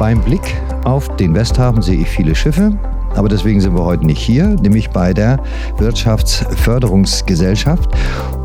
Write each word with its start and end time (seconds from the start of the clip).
Beim 0.00 0.20
Blick 0.22 0.56
auf 0.84 1.14
den 1.16 1.34
Westhafen 1.34 1.82
sehe 1.82 2.00
ich 2.00 2.08
viele 2.08 2.34
Schiffe, 2.34 2.72
aber 3.16 3.28
deswegen 3.28 3.60
sind 3.60 3.74
wir 3.74 3.84
heute 3.84 4.06
nicht 4.06 4.18
hier, 4.18 4.46
nämlich 4.46 4.88
bei 4.88 5.12
der 5.12 5.38
Wirtschaftsförderungsgesellschaft. 5.76 7.90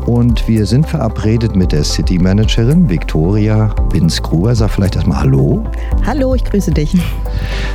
Und 0.06 0.46
wir 0.46 0.66
sind 0.66 0.86
verabredet 0.86 1.56
mit 1.56 1.72
der 1.72 1.82
City 1.82 2.16
Managerin 2.16 2.88
Viktoria 2.88 3.74
Winz-Gruber. 3.90 4.54
Sag 4.54 4.70
vielleicht 4.70 4.94
erstmal 4.94 5.20
Hallo. 5.20 5.64
Hallo, 6.06 6.36
ich 6.36 6.44
grüße 6.44 6.70
dich. 6.70 6.96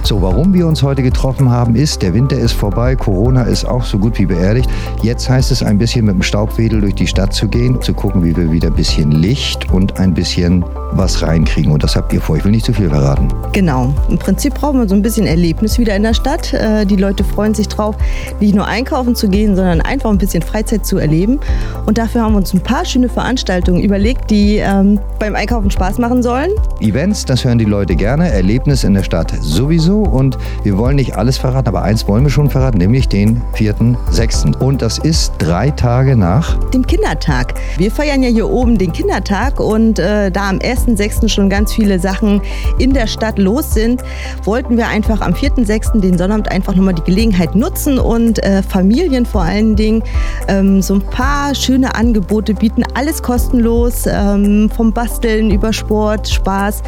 So, 0.03 0.21
warum 0.21 0.53
wir 0.53 0.65
uns 0.65 0.81
heute 0.81 1.03
getroffen 1.03 1.49
haben, 1.49 1.75
ist, 1.75 2.01
der 2.01 2.13
Winter 2.13 2.37
ist 2.37 2.53
vorbei, 2.53 2.95
Corona 2.95 3.43
ist 3.43 3.65
auch 3.65 3.83
so 3.83 3.97
gut 3.97 4.17
wie 4.17 4.25
beerdigt. 4.25 4.69
Jetzt 5.03 5.29
heißt 5.29 5.51
es, 5.51 5.61
ein 5.61 5.77
bisschen 5.77 6.05
mit 6.05 6.15
dem 6.15 6.23
Staubwedel 6.23 6.79
durch 6.79 6.95
die 6.95 7.05
Stadt 7.05 7.33
zu 7.33 7.49
gehen, 7.49 7.81
zu 7.81 7.93
gucken, 7.93 8.23
wie 8.23 8.35
wir 8.35 8.49
wieder 8.49 8.69
ein 8.69 8.75
bisschen 8.75 9.11
Licht 9.11 9.69
und 9.73 9.99
ein 9.99 10.13
bisschen 10.13 10.63
was 10.93 11.21
reinkriegen. 11.21 11.71
Und 11.71 11.83
das 11.83 11.95
habt 11.95 12.13
ihr 12.13 12.21
vor. 12.21 12.37
Ich 12.37 12.45
will 12.45 12.51
nicht 12.51 12.65
zu 12.65 12.73
viel 12.73 12.89
verraten. 12.89 13.27
Genau. 13.51 13.93
Im 14.09 14.17
Prinzip 14.17 14.55
brauchen 14.55 14.79
wir 14.79 14.87
so 14.87 14.95
ein 14.95 15.01
bisschen 15.01 15.25
Erlebnis 15.25 15.77
wieder 15.77 15.95
in 15.95 16.03
der 16.03 16.13
Stadt. 16.13 16.53
Äh, 16.53 16.85
die 16.85 16.95
Leute 16.95 17.23
freuen 17.23 17.53
sich 17.53 17.67
drauf, 17.67 17.95
nicht 18.39 18.55
nur 18.55 18.67
einkaufen 18.67 19.15
zu 19.15 19.27
gehen, 19.27 19.55
sondern 19.55 19.81
einfach 19.81 20.09
ein 20.09 20.17
bisschen 20.17 20.41
Freizeit 20.41 20.85
zu 20.85 20.97
erleben. 20.97 21.39
Und 21.85 21.97
dafür 21.97 22.20
haben 22.21 22.33
wir 22.33 22.37
uns 22.37 22.53
ein 22.53 22.61
paar 22.61 22.85
schöne 22.85 23.09
Veranstaltungen 23.09 23.81
überlegt, 23.81 24.29
die 24.29 24.57
ähm, 24.57 24.99
beim 25.19 25.35
Einkaufen 25.35 25.71
Spaß 25.71 25.97
machen 25.97 26.23
sollen. 26.23 26.51
Events, 26.79 27.25
das 27.25 27.43
hören 27.43 27.57
die 27.57 27.65
Leute 27.65 27.95
gerne. 27.95 28.29
Erlebnis 28.29 28.83
in 28.83 28.93
der 28.93 29.03
Stadt 29.03 29.33
sowieso. 29.41 30.01
Und 30.01 30.37
wir 30.63 30.77
wollen 30.77 30.95
nicht 30.95 31.15
alles 31.15 31.37
verraten, 31.37 31.67
aber 31.67 31.83
eins 31.83 32.07
wollen 32.07 32.23
wir 32.23 32.29
schon 32.29 32.49
verraten, 32.49 32.77
nämlich 32.77 33.07
den 33.07 33.41
4.6. 33.55 34.57
Und 34.57 34.81
das 34.81 34.99
ist 34.99 35.33
drei 35.39 35.71
Tage 35.71 36.15
nach 36.15 36.57
dem 36.69 36.85
Kindertag. 36.85 37.55
Wir 37.77 37.91
feiern 37.91 38.23
ja 38.23 38.29
hier 38.29 38.49
oben 38.49 38.77
den 38.77 38.93
Kindertag 38.93 39.59
und 39.59 39.99
äh, 39.99 40.31
da 40.31 40.49
am 40.49 40.57
1.6. 40.57 41.29
schon 41.29 41.49
ganz 41.49 41.73
viele 41.73 41.99
Sachen 41.99 42.41
in 42.77 42.93
der 42.93 43.07
Stadt 43.07 43.39
los 43.39 43.73
sind, 43.73 44.03
wollten 44.43 44.77
wir 44.77 44.87
einfach 44.87 45.21
am 45.21 45.33
4.6. 45.33 45.99
den 45.99 46.17
Sonnabend 46.17 46.51
einfach 46.51 46.75
nochmal 46.75 46.93
die 46.93 47.03
Gelegenheit 47.03 47.55
nutzen 47.55 47.99
und 47.99 48.43
äh, 48.43 48.61
Familien 48.63 49.25
vor 49.25 49.41
allen 49.41 49.75
Dingen 49.75 50.03
ähm, 50.47 50.81
so 50.81 50.95
ein 50.95 51.01
paar 51.01 51.55
schöne 51.55 51.95
Angebote 51.95 52.10
bieten. 52.53 52.83
Alles 52.93 53.23
kostenlos, 53.23 54.05
ähm, 54.05 54.69
vom 54.69 54.91
Basteln 54.91 55.51
über 55.51 55.71
Sport, 55.71 56.27
Spaß. 56.27 56.83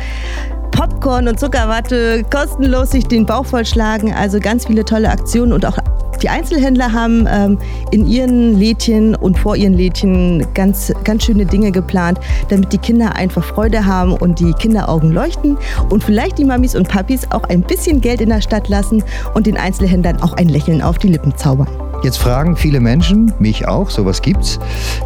Popcorn 0.73 1.27
und 1.27 1.39
Zuckerwatte 1.39 2.23
kostenlos 2.29 2.91
sich 2.91 3.05
den 3.05 3.25
Bauch 3.25 3.45
vollschlagen. 3.45 4.13
Also 4.13 4.39
ganz 4.39 4.66
viele 4.66 4.83
tolle 4.83 5.09
Aktionen 5.09 5.53
und 5.53 5.66
auch 5.66 5.77
die 6.21 6.29
Einzelhändler 6.29 6.91
haben 6.91 7.27
ähm, 7.29 7.59
in 7.91 8.07
ihren 8.07 8.57
Lädchen 8.57 9.13
und 9.13 9.38
vor 9.38 9.55
ihren 9.55 9.73
Lädchen 9.73 10.45
ganz, 10.53 10.91
ganz 11.03 11.25
schöne 11.25 11.45
Dinge 11.45 11.71
geplant, 11.71 12.19
damit 12.49 12.73
die 12.73 12.77
Kinder 12.77 13.16
einfach 13.16 13.44
Freude 13.44 13.85
haben 13.85 14.13
und 14.13 14.39
die 14.39 14.53
Kinderaugen 14.53 15.11
leuchten 15.11 15.57
und 15.89 16.03
vielleicht 16.03 16.38
die 16.38 16.45
Mamis 16.45 16.75
und 16.75 16.88
Papis 16.88 17.27
auch 17.31 17.44
ein 17.44 17.61
bisschen 17.61 18.01
Geld 18.01 18.21
in 18.21 18.29
der 18.29 18.41
Stadt 18.41 18.69
lassen 18.69 19.03
und 19.33 19.45
den 19.45 19.57
Einzelhändlern 19.57 20.21
auch 20.21 20.33
ein 20.33 20.49
Lächeln 20.49 20.81
auf 20.81 20.97
die 20.97 21.09
Lippen 21.09 21.35
zaubern. 21.35 21.67
Jetzt 22.03 22.17
fragen 22.17 22.57
viele 22.57 22.81
Menschen, 22.81 23.31
mich 23.39 23.67
auch, 23.67 23.89
sowas 23.89 24.21
gibt's, 24.21 24.59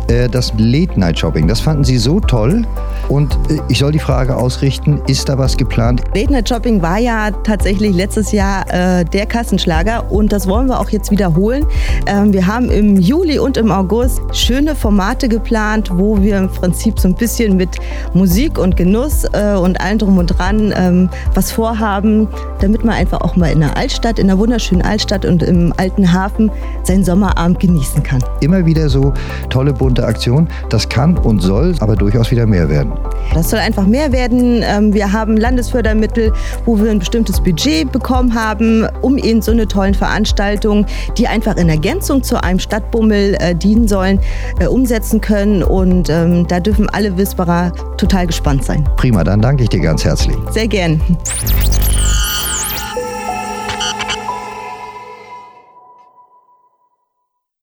äh, 0.07 0.27
das 0.27 0.53
Late-Night-Shopping. 0.57 1.47
Das 1.47 1.59
fanden 1.59 1.83
sie 1.83 1.97
so 1.97 2.19
toll. 2.19 2.65
Und 3.09 3.37
äh, 3.49 3.59
ich 3.69 3.79
soll 3.79 3.91
die 3.91 3.99
Frage 3.99 4.35
ausrichten, 4.35 5.01
ist 5.07 5.29
da 5.29 5.37
was 5.37 5.57
geplant? 5.57 6.03
Late-Night-Shopping 6.13 6.81
war 6.81 6.97
ja 6.97 7.31
tatsächlich 7.31 7.95
letztes 7.95 8.31
Jahr 8.31 8.65
äh, 8.71 9.05
der 9.05 9.25
Kassenschlager 9.25 10.11
und 10.11 10.31
das 10.31 10.47
wollen 10.47 10.67
wir 10.67 10.79
auch 10.79 10.89
jetzt 10.89 11.11
wiederholen. 11.11 11.65
Ähm, 12.05 12.33
wir 12.33 12.47
haben 12.47 12.69
im 12.69 12.97
Juli 12.97 13.39
und 13.39 13.57
im 13.57 13.71
August 13.71 14.21
schöne 14.33 14.75
Formate 14.75 15.29
geplant, 15.29 15.89
wo 15.93 16.21
wir 16.21 16.37
im 16.37 16.49
Prinzip 16.49 16.99
so 16.99 17.07
ein 17.07 17.15
bisschen 17.15 17.57
mit 17.57 17.77
Musik 18.13 18.57
und 18.57 18.75
Genuss 18.75 19.25
äh, 19.33 19.55
und 19.55 19.79
allem 19.79 19.97
drum 19.99 20.17
und 20.17 20.27
dran 20.27 20.73
ähm, 20.75 21.09
was 21.33 21.51
vorhaben, 21.51 22.27
damit 22.59 22.83
man 22.83 22.95
einfach 22.95 23.21
auch 23.21 23.35
mal 23.35 23.51
in 23.51 23.59
der 23.59 23.77
Altstadt, 23.77 24.19
in 24.19 24.27
der 24.27 24.37
wunderschönen 24.37 24.81
Altstadt 24.81 25.25
und 25.25 25.43
im 25.43 25.73
alten 25.77 26.11
Hafen 26.11 26.51
seinen 26.83 27.03
Sommerabend 27.03 27.59
genießen 27.59 28.03
kann. 28.03 28.23
Immer 28.41 28.65
wieder 28.65 28.89
so 28.89 29.13
tolle 29.49 29.73
bunte 29.73 30.05
Aktionen. 30.05 30.47
Das 30.69 30.87
kann 30.89 31.17
und 31.17 31.41
soll 31.41 31.75
aber 31.79 31.95
durchaus 31.95 32.31
wieder 32.31 32.45
mehr 32.45 32.69
werden. 32.69 32.96
Das 33.33 33.49
soll 33.49 33.59
einfach 33.59 33.85
mehr 33.85 34.11
werden. 34.11 34.63
Ähm, 34.63 34.93
wir 34.93 35.11
haben 35.11 35.37
Landesfördermittel, 35.37 36.33
wo 36.65 36.79
wir 36.79 36.89
ein 36.89 36.99
bestimmtes 36.99 37.39
Budget 37.39 37.91
bekommen 37.91 38.33
haben, 38.33 38.87
um 39.01 39.17
eben 39.17 39.41
so 39.41 39.51
eine 39.51 39.67
tollen 39.67 39.93
Veranstaltung, 39.93 40.85
die 41.17 41.27
einfach 41.27 41.55
in 41.57 41.69
Ergänzung 41.69 42.23
zu 42.23 42.41
einem 42.41 42.59
Stadtbummel 42.59 43.35
äh, 43.39 43.53
dienen 43.55 43.87
sollen, 43.87 44.19
äh, 44.59 44.67
umsetzen 44.67 45.21
können. 45.21 45.63
Und 45.63 46.09
ähm, 46.09 46.47
da 46.47 46.59
dürfen 46.59 46.89
alle 46.89 47.17
Wisperer 47.17 47.71
total 47.97 48.27
gespannt 48.27 48.63
sein. 48.63 48.87
Prima, 48.97 49.23
dann 49.23 49.41
danke 49.41 49.63
ich 49.63 49.69
dir 49.69 49.81
ganz 49.81 50.03
herzlich. 50.03 50.35
Sehr 50.51 50.67
gern. 50.67 51.01